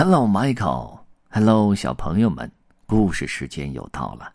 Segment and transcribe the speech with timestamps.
[0.00, 1.00] Hello, Michael.
[1.28, 2.48] Hello，小朋友们，
[2.86, 4.32] 故事时间又到了。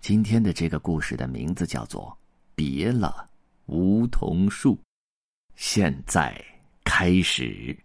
[0.00, 2.08] 今天的这个故事的名字叫做
[2.54, 3.28] 《别了
[3.66, 4.74] 梧桐树》。
[5.54, 6.42] 现在
[6.82, 7.76] 开始。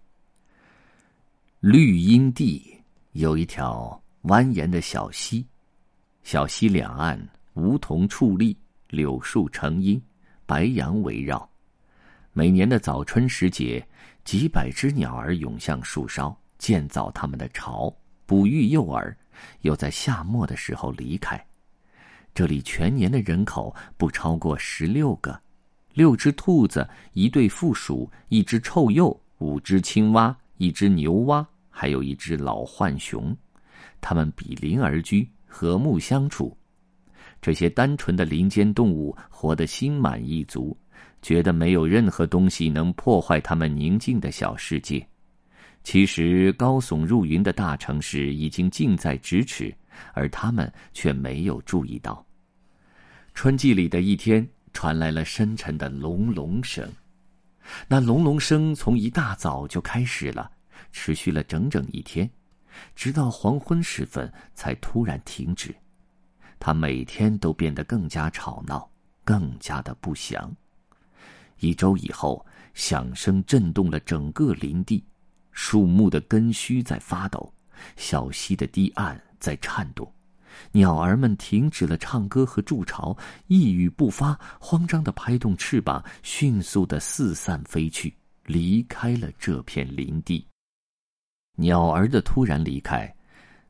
[1.60, 2.81] 绿荫地
[3.12, 5.46] 有一条蜿蜒的小溪，
[6.23, 7.19] 小溪两岸
[7.55, 8.55] 梧桐矗立，
[8.87, 10.01] 柳树成荫，
[10.46, 11.46] 白杨围绕。
[12.31, 13.85] 每年的早春时节，
[14.23, 16.34] 几百只鸟儿涌向树梢。
[16.62, 17.91] 建造他们的巢，
[18.27, 19.17] 哺育幼儿，
[19.61, 21.43] 又在夏末的时候离开。
[22.35, 25.38] 这里全年的人口不超过十六个，
[25.95, 33.35] 六只兔子，一对负鼠，一只臭鼬，五只青蛙，一只牛蛙，还有一只老浣熊。
[33.99, 36.55] 它们比邻而居，和睦相处。
[37.41, 40.77] 这些单纯的林间动物活得心满意足，
[41.23, 45.03] 觉得没有任何东西能破坏它们宁静的小世界。
[45.84, 49.73] 其实，高耸入云的大城市已经近在咫尺，
[50.13, 52.23] 而他们却没有注意到。
[53.33, 56.88] 春季里的一天，传来了深沉的隆隆声。
[57.88, 60.52] 那隆隆声从一大早就开始了，
[60.92, 62.30] 持续了整整一天，
[62.95, 65.73] 直到黄昏时分才突然停止。
[66.59, 68.88] 它每天都变得更加吵闹，
[69.23, 70.55] 更加的不祥。
[71.59, 75.03] 一周以后，响声震动了整个林地。
[75.52, 77.53] 树木的根须在发抖，
[77.97, 80.11] 小溪的堤岸在颤动，
[80.71, 83.16] 鸟儿们停止了唱歌和筑巢，
[83.47, 88.13] 一语不发，慌张的拍动翅膀，迅速的四散飞去，
[88.45, 90.45] 离开了这片林地。
[91.58, 93.13] 鸟儿的突然离开，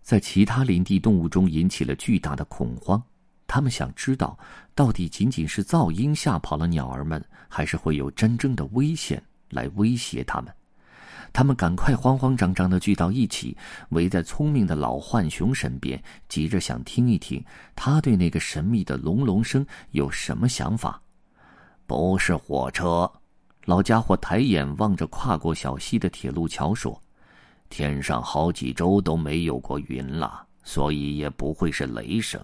[0.02, 3.02] 在其他林地动物中引起了巨大的恐慌。
[3.48, 4.38] 他们想知道，
[4.74, 10.54] 到底仅仅是噪音吓跑了鸟儿们，还是会有真正的危险来威胁他们？
[11.34, 13.56] 他们赶快慌慌张张的聚到一起，
[13.90, 17.44] 围在聪明的老浣熊身边，急着想听一听
[17.76, 21.02] 他对那个神秘的隆隆声有什么想法。
[21.88, 23.12] 不是火车，
[23.66, 27.02] 老家伙抬眼望着跨过小溪的铁路桥说
[27.70, 32.42] ：“天上好几周都没有过云了，所以也不会是雷声。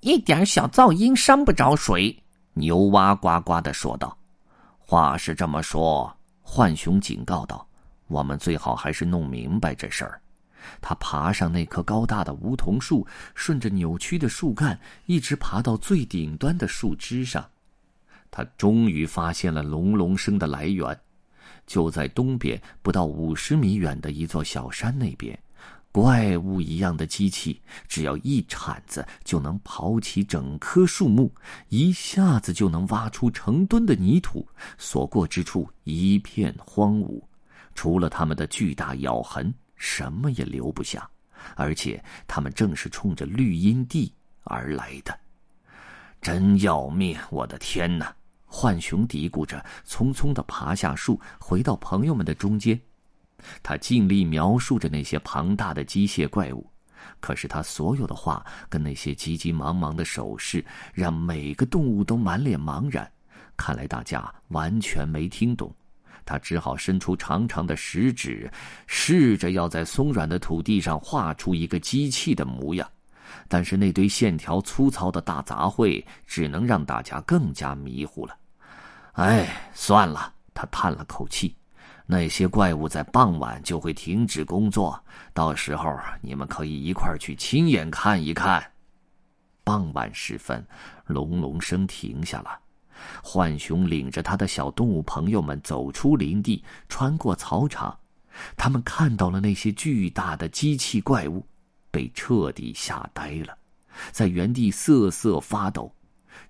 [0.00, 2.16] 一点小噪音伤不着水。”
[2.54, 4.16] 牛蛙呱呱的说道
[4.78, 6.12] ：“话是这么说。”
[6.46, 7.66] 浣熊警告道
[8.06, 10.22] ：“我们最好还是弄明白这事儿。”
[10.80, 17.44] 他爬上那棵高大的梧桐树，顺着扭曲的树干，一直爬到最顶端的树枝上。
[18.30, 20.98] 他终于发现了隆隆声的来源，
[21.66, 25.38] 就在东边不到五十米远的一座小山那边。
[25.96, 27.58] 怪物一样的机器，
[27.88, 31.32] 只要一铲子就能刨起整棵树木，
[31.70, 34.46] 一下子就能挖出成吨的泥土，
[34.76, 37.22] 所过之处一片荒芜，
[37.74, 41.08] 除了他们的巨大咬痕，什么也留不下。
[41.54, 44.12] 而且他们正是冲着绿荫地
[44.44, 45.18] 而来的，
[46.20, 47.16] 真要命！
[47.30, 48.14] 我的天哪！
[48.48, 52.78] 浣熊嘀咕着，匆匆的爬下树，回到朋友们的中间。
[53.62, 56.70] 他尽力描述着那些庞大的机械怪物，
[57.20, 63.10] 可是他所有的话跟那些急急忙忙的手势，让每个动物都满脸茫然。
[63.56, 65.74] 看来大家完全没听懂。
[66.24, 68.50] 他只好伸出长长的食指，
[68.88, 72.90] 试着要在松软的土地上画出一个机器的模样，
[73.46, 78.36] 但是那堆线条粗糙的大杂烩，只能让大家更加迷糊了。
[79.12, 81.54] 哎，算了，他叹了口气。
[82.08, 85.02] 那些怪物在傍晚就会停止工作，
[85.34, 88.64] 到时候你们可以一块去亲眼看一看。
[89.64, 90.64] 傍晚时分，
[91.06, 92.56] 隆隆声停下了，
[93.24, 97.98] 浣熊领着他的小动物朋友们走出林地，穿过草场，
[98.56, 101.44] 他们看到了那些巨大的机器怪物，
[101.90, 103.58] 被彻底吓呆了，
[104.12, 105.92] 在原地瑟瑟发抖。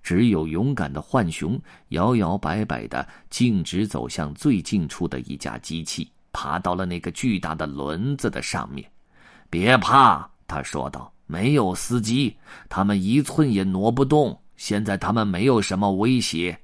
[0.03, 8.89] 只有勇敢的浣熊摇摇摆摆的径直走向最近处的一架机器，爬到了那个巨大的轮子的上面。
[9.49, 12.37] 别怕，他说道：“没有司机，
[12.69, 14.41] 他们一寸也挪不动。
[14.57, 16.59] 现在他们没有什么威胁。”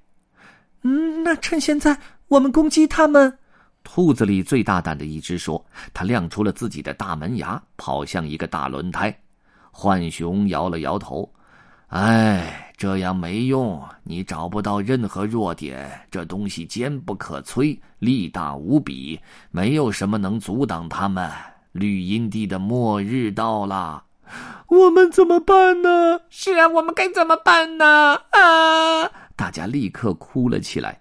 [0.82, 1.96] 嗯，那趁现在
[2.28, 3.38] 我们攻击他们。
[3.84, 5.64] 兔子里最大胆的一只说
[5.94, 9.16] ：“他亮出了自己的大门牙，跑向一个大轮胎。”
[9.72, 11.32] 浣熊摇了摇头
[11.88, 15.88] ：“哎。”这样没用，你找不到任何弱点。
[16.10, 19.20] 这东西坚不可摧，力大无比，
[19.52, 21.30] 没有什么能阻挡他们。
[21.70, 24.02] 绿荫地的末日到了，
[24.66, 26.22] 我们怎么办呢？
[26.28, 27.84] 是啊，我们该怎么办呢？
[28.32, 29.08] 啊！
[29.36, 31.00] 大家立刻哭了起来。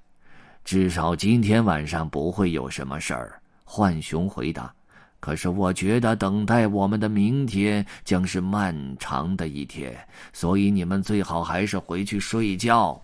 [0.63, 3.42] 至少今天晚上不会有什么事儿。
[3.66, 4.72] 浣熊回答
[5.21, 9.95] ：“可是我觉得等待我们的明天将是漫长的一天，
[10.33, 13.00] 所以你们最好还是回去睡觉。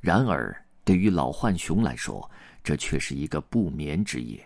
[0.00, 2.28] 然而，对于老浣熊来说，
[2.64, 4.42] 这却是一个不眠之夜。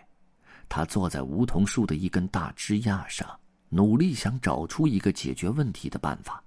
[0.67, 3.27] 他坐在梧桐树的一根大枝桠上，
[3.69, 6.43] 努力想找出一个解决问题的办法。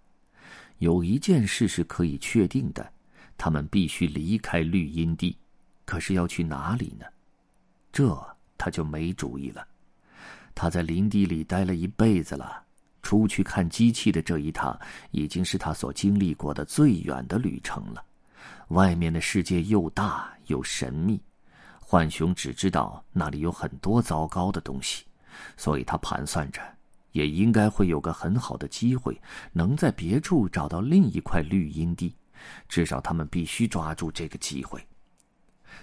[0.81, 2.93] 有一件事是可以确定的，
[3.38, 5.34] 他们必须离开绿荫地。
[5.87, 7.06] 可是要去哪里呢？
[7.90, 8.14] 这
[8.58, 9.67] 他就没主意了。
[10.60, 12.62] 他在林地里待了一辈子了，
[13.00, 14.78] 出去看机器的这一趟
[15.10, 18.04] 已经是他所经历过的最远的旅程了。
[18.68, 21.18] 外面的世界又大又神秘，
[21.80, 25.06] 浣熊只知道那里有很多糟糕的东西，
[25.56, 26.60] 所以他盘算着，
[27.12, 29.18] 也应该会有个很好的机会，
[29.54, 32.14] 能在别处找到另一块绿荫地。
[32.68, 34.78] 至少他们必须抓住这个机会。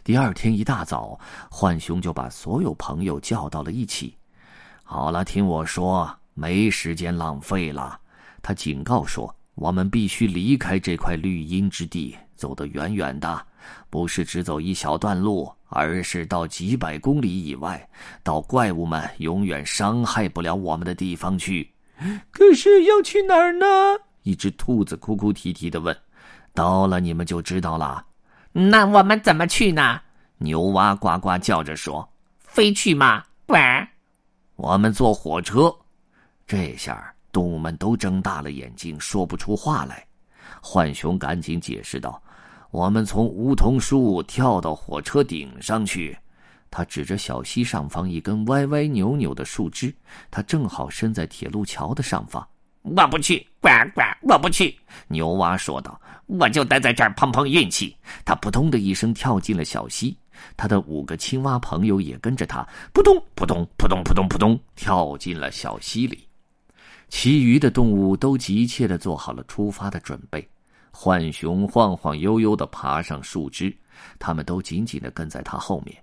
[0.04, 1.20] 第二天一大早，
[1.50, 4.16] 浣熊就把所有朋友叫到了一起。
[4.90, 8.00] 好了，听我说，没时间浪费了。
[8.42, 13.46] 他警告说：“我们必须离开这块绿荫之地，走得远远的，
[13.90, 17.86] 不是只走一小段路，而是到几百公里以外，
[18.24, 21.70] 到怪物们永远伤害不了我们的地方去。”
[22.32, 23.66] 可是要去哪儿呢？
[24.24, 25.94] 一只兔子哭哭啼啼的问。
[26.56, 28.06] “到了，你们就知道了。”
[28.54, 30.00] 那我们怎么去呢？
[30.38, 33.60] 牛蛙呱呱叫着说：“飞去吗？”“喂，
[34.58, 35.74] 我们坐火车。”
[36.46, 40.06] 这下动物们都睁大了眼睛，说不出话来。
[40.62, 42.22] 浣熊赶紧解释道
[42.72, 46.18] ：“我们从梧桐树跳到火车顶上去。”
[46.70, 49.94] 他指着小溪上方一根歪歪扭扭的树枝，
[50.30, 52.46] 它正好伸在铁路桥的上方。
[52.82, 54.02] 我不去，呱呱！
[54.22, 54.78] 我不去。
[55.08, 57.96] 牛蛙说道：“我就待在这儿碰碰运气。”
[58.26, 60.18] 他扑通的一声跳进了小溪，
[60.56, 66.28] 他的五个青蛙朋友也跟着他扑通扑通扑通扑通扑通跳进了小溪里。
[67.10, 70.48] 其余的动物都急切的做好了出发的准备。
[70.92, 73.76] 浣熊晃晃悠悠的爬上树枝，
[74.20, 75.96] 他们都紧紧的跟在他后面。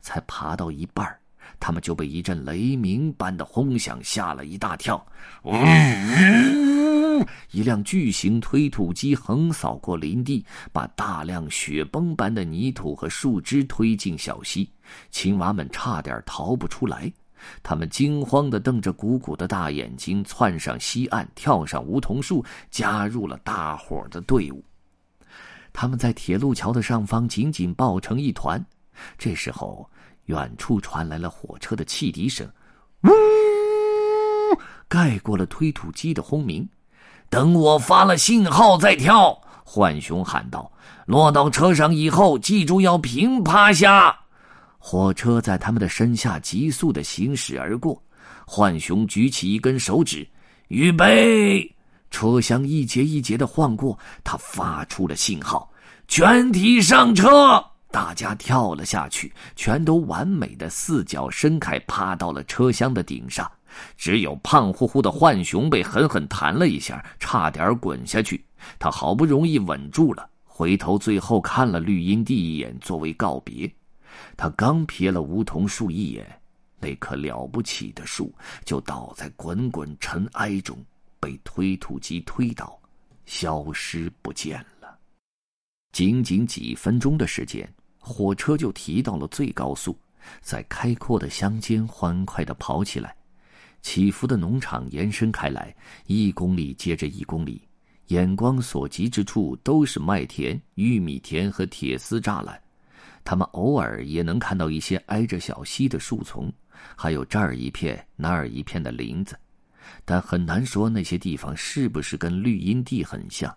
[0.00, 1.16] 才爬到一半。
[1.60, 5.04] 他们就被一阵雷鸣般的轰响吓了一大跳。
[7.50, 14.70] 一辆巨型推土机横扫过林地，把大量雪崩般的泥土和树枝推进小溪。
[15.10, 17.12] 青蛙们差点逃不出来，
[17.62, 24.64] 他们惊慌地瞪着鼓鼓的大眼睛，窜上溪岸，跳上梧桐树，加入了大伙的队伍。
[25.72, 28.64] 他们在铁路桥的上方紧紧抱成一团。
[29.18, 29.90] 这时候。
[30.28, 32.50] 远处传来了火车的汽笛声，
[33.02, 33.10] 呜，
[34.88, 36.66] 盖过了推土机的轰鸣。
[37.34, 40.70] 等我发了信号再跳，浣熊喊道
[41.04, 44.16] ：“落到车上以后，记住要平趴下。”
[44.78, 48.00] 火车在他们的身下急速的行驶而过。
[48.46, 50.24] 浣熊举起一根手指，
[50.68, 51.68] 预备。
[52.08, 55.68] 车厢一节一节的晃过，他发出了信号
[56.06, 57.60] ：“全体上车。”
[57.90, 63.50] 大家跳了下去，全都完美的四脚伸开，趴到了车厢的顶上。
[63.96, 68.44] 只有胖乎乎的浣熊被狠狠弹了一下，差点滚下去。
[68.78, 73.70] 他好不容易稳住了，回头最后看了绿荫地一眼，作为告别。
[74.36, 76.40] 他刚瞥了梧桐树一眼，
[76.78, 78.32] 那棵了不起的树
[78.64, 80.76] 就倒在滚滚尘埃中，
[81.20, 82.78] 被推土机推倒，
[83.26, 84.98] 消失不见了。
[85.92, 87.68] 仅仅几分钟的时间。
[88.06, 89.96] 火车就提到了最高速，
[90.42, 93.16] 在开阔的乡间欢快的跑起来。
[93.84, 95.72] 起伏的农场延伸开来，
[96.06, 97.68] 一公里接着一公里，
[98.06, 102.58] 眼光所及之处都是麦田、玉米田和铁丝栅栏。
[103.22, 106.50] 他们偶尔也能看到一些挨着小溪的树丛，
[106.96, 109.38] 还有这儿一片那儿一片的林子，
[110.02, 113.54] 但很难说那些地方是不是跟绿荫地很像。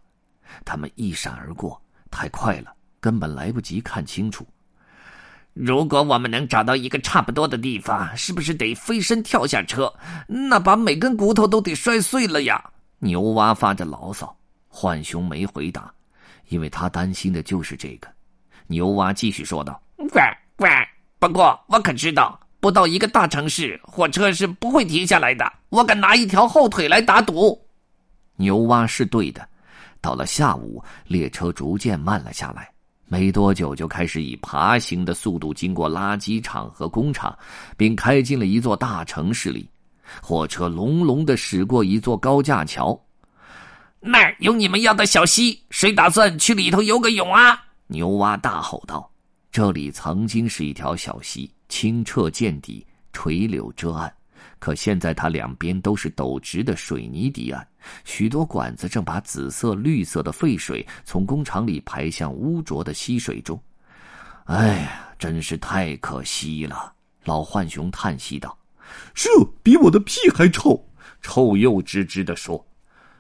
[0.66, 1.82] 他们一闪而过，
[2.12, 2.76] 太快了。
[3.00, 4.46] 根本来不及看清楚。
[5.60, 9.92] 如果我们能找到一个差不多的地方，是不是得飞身跳下车？
[10.28, 12.64] 那把每根骨头都得摔碎了呀！
[13.00, 14.36] 牛蛙发着牢骚。
[14.70, 15.92] 浣熊没回答，
[16.50, 18.08] 因为他担心的就是这个。
[18.68, 20.22] 牛蛙继续说道：“喂
[20.58, 20.70] 喂，
[21.18, 25.52] 不过我可知道，不到一个大城市，火车是不会停下来的。
[25.70, 27.60] 我敢拿一条后腿来打赌。”
[28.38, 29.48] 牛蛙是对的。
[30.00, 32.70] 到了下午，列车逐渐慢了下来。
[33.08, 37.38] 没多久，就开始以爬行的速度经过垃圾场和工厂，
[37.78, 39.70] 并开进了一座大城市里。
[40.22, 42.98] 火车隆隆的驶过一座高架桥，
[44.00, 47.62] 那儿有你们要的小溪，谁打算去里头游个泳啊？
[47.88, 49.10] 牛蛙大吼道
[49.52, 54.14] ：“这里曾经是一条小溪，清澈见底，垂柳遮岸。
[54.60, 57.68] 可现在它两边都是陡直的水泥堤岸，
[58.06, 63.62] 许多管子正把紫色、绿色的废水从工厂里排向污浊的溪水中。
[64.46, 66.94] 哎呀，真是太可惜了！
[67.26, 68.58] 老浣熊叹息道
[69.14, 69.30] ：“这
[69.62, 70.86] 比我的屁还臭！”
[71.22, 72.66] 臭鼬吱吱地说。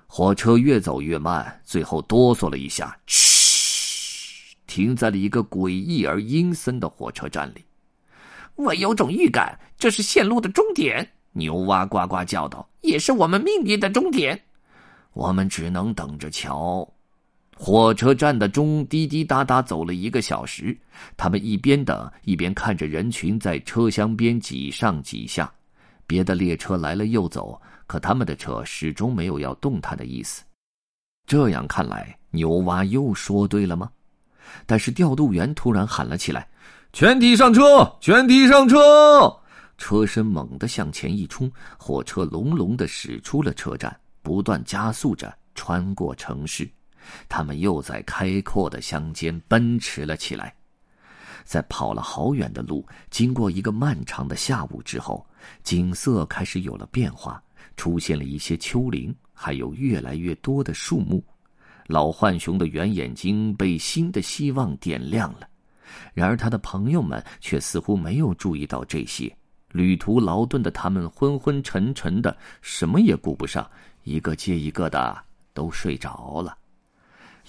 [0.10, 7.66] 火车越走越慢，最后哆嗦了一下，嘘，停在了一个诡异而阴森的火车站里。
[8.56, 11.12] 我有种预感，这是线路的终点。
[11.34, 14.42] 牛蛙呱呱叫道：“也是我们命运的终点。”
[15.18, 16.88] 我们只能等着瞧。
[17.56, 20.78] 火车站的钟滴滴答答走了一个小时，
[21.18, 25.52] 他们一边等一边看着人群在车厢边挤上挤下。
[26.06, 30.44] 别的列车来了又走，可他们的车始终没有要动弹的意思。
[31.26, 33.90] 这样看来，牛蛙又说对了吗？
[34.68, 36.48] 但是调度员突然喊了起来
[36.94, 37.92] ：“全体上车！
[38.00, 39.36] 全体上车！”
[39.80, 46.69] 车身猛地向前一冲，火车隆隆的驶出了车站，不断加速着穿过城市。
[47.29, 50.53] 他们又在开阔的乡间奔驰了起来。
[51.46, 55.25] 在跑了好远的路，经过一个漫长的下午之后，
[55.63, 57.41] 景色开始有了变化，
[57.77, 61.24] 出现了一些丘陵，还有越来越多的树木。
[61.86, 65.48] 老浣熊的圆眼睛被新的希望点亮了，
[66.13, 69.34] 然而他的朋友们却似乎没有注意到这些。
[69.72, 73.69] 旅途劳顿的他们昏昏沉沉的，什么也顾不上，
[74.08, 75.22] 一个接一个的
[75.54, 76.58] 都睡着了。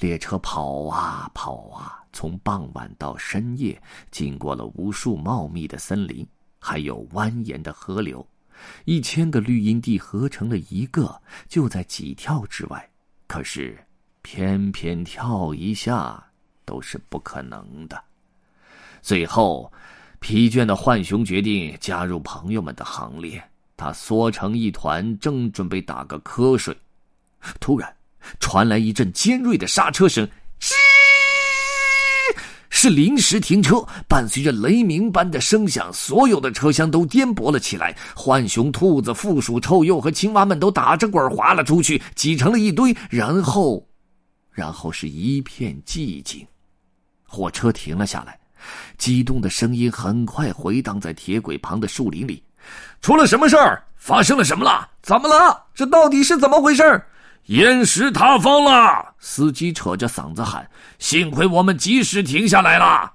[0.01, 6.27] 列车跑啊跑啊，从傍晚到深夜，经过了无数茂密的森林，
[6.59, 8.27] 还有蜿蜒的河流，
[8.87, 12.91] 一千个绿荫地合成了一个，就在几跳之外。
[13.29, 13.79] 可是，
[14.23, 16.21] 偏偏跳一下
[16.65, 18.03] 都是不可能的。
[19.01, 19.73] 最后，
[20.19, 23.41] 疲倦的浣熊决定加入朋友们的行列。
[23.79, 26.77] 他缩成一团，正准备打个瞌睡，
[27.61, 27.95] 突然。
[28.41, 30.29] 传来一阵尖锐的刹车声，
[30.61, 30.75] 吱，
[32.69, 33.83] 是临时停车。
[34.09, 37.97] 伴随着雷鸣般的声响，所有的车厢都颠簸了起来。
[38.17, 42.95] 浣熊、兔子、负鼠、臭鼬和青蛙们都打着滚滑了出去，挤成了一堆。
[43.09, 43.89] 然后，
[44.51, 46.45] 然后是一片寂静。
[47.23, 48.39] 火车停了下来，
[48.99, 52.43] 激动的声音很快回荡在铁轨旁的树林里。
[53.01, 53.85] 出了什么事儿？
[53.97, 54.89] 发生了什么了？
[55.03, 55.65] 怎么了？
[55.75, 57.05] 这到底是怎么回事？
[57.47, 59.15] 岩石塌方了！
[59.19, 63.13] 司机扯着嗓子喊：“幸亏我们及时停下来了。”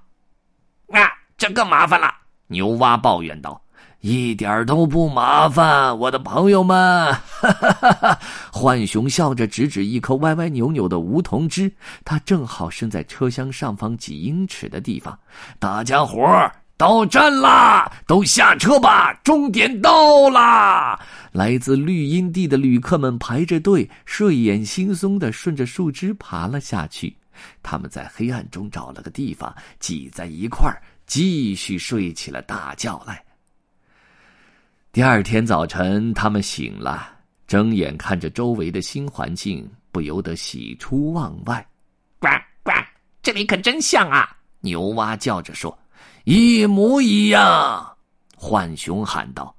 [0.92, 2.12] 啊，这更麻烦了！
[2.48, 3.62] 牛蛙抱怨道
[4.02, 8.20] ：“一点都不麻烦，我的朋友们！”哈哈哈哈
[8.52, 11.72] 浣熊笑着指指一棵歪歪扭扭的梧桐枝，
[12.04, 15.18] 它正好伸在车厢上方几英尺的地方。
[15.60, 16.52] 大家伙儿。
[16.84, 17.90] 到站啦！
[18.06, 21.00] 都下车吧，终点到啦！
[21.32, 27.16] 来自绿荫地的旅客们排着队，睡眼惺忪的顺着树枝爬了下去。
[27.62, 33.24] 他们在黑暗中找了个地方，挤在一块儿，继续睡起了大觉来。
[34.92, 37.14] 第二天早晨，他们醒了，
[37.48, 41.66] 睁眼看着周围的新环境，不由得喜出望外。
[42.20, 42.28] 呱
[42.62, 42.74] 呱，
[43.22, 44.36] 这里可真像啊！
[44.60, 45.80] 牛蛙叫着说。
[46.26, 47.98] 一模一样，
[48.38, 49.54] 浣熊喊道：“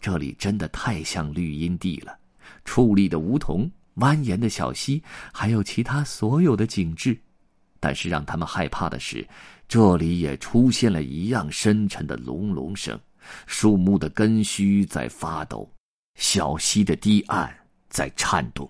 [0.00, 2.18] 这里真的太像绿荫地了，
[2.64, 5.00] 矗立的梧桐，蜿蜒的小溪，
[5.32, 7.16] 还有其他所有的景致。
[7.78, 9.24] 但是让他们害怕的是，
[9.68, 12.98] 这里也出现了一样深沉的隆隆声，
[13.46, 15.70] 树木的根须在发抖，
[16.16, 17.56] 小溪的堤岸
[17.88, 18.68] 在颤动。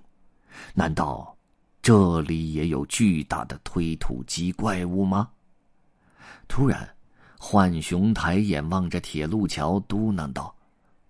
[0.74, 1.34] 难道
[1.80, 5.30] 这里也有巨大的推土机怪物吗？
[6.46, 6.86] 突然。”
[7.40, 10.54] 浣熊抬眼望着铁路桥，嘟囔道：“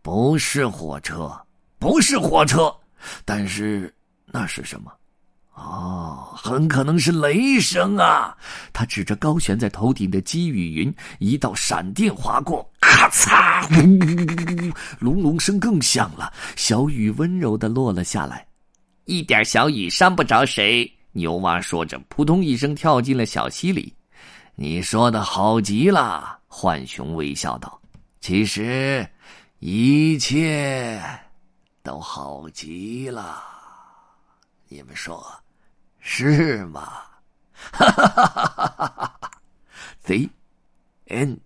[0.00, 1.30] 不是火车，
[1.78, 2.72] 不是火车，
[3.24, 3.92] 但是
[4.26, 4.92] 那是什么？
[5.54, 8.34] 哦，很可能是雷声啊！”
[8.72, 16.32] 他指着高悬在头顶的积雨云，一道闪电划过，咔嚓，呜，隆隆声更响了。
[16.54, 18.46] 小雨温柔的落了下来，
[19.04, 20.90] 一点小雨伤不着谁。
[21.12, 23.92] 牛蛙说着，扑通一声跳进了小溪里。
[24.62, 27.80] 你说的好极了，浣熊微笑道
[28.20, 29.10] ：“其实，
[29.58, 31.02] 一切
[31.82, 33.42] 都好极了，
[34.68, 35.26] 你们说
[35.98, 36.92] 是吗？”
[37.72, 39.30] 哈哈哈哈哈哈
[40.04, 40.28] ！The
[41.06, 41.38] end。